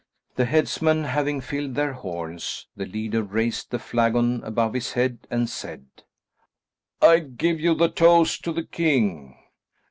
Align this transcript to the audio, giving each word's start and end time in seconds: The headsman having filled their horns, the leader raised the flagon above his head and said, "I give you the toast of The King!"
The 0.35 0.45
headsman 0.45 1.03
having 1.03 1.41
filled 1.41 1.75
their 1.75 1.93
horns, 1.93 2.65
the 2.75 2.87
leader 2.87 3.21
raised 3.21 3.69
the 3.69 3.77
flagon 3.77 4.43
above 4.43 4.73
his 4.73 4.93
head 4.93 5.27
and 5.29 5.47
said, 5.47 5.85
"I 7.03 7.19
give 7.19 7.59
you 7.59 7.75
the 7.75 7.89
toast 7.89 8.47
of 8.47 8.55
The 8.55 8.63
King!" 8.65 9.37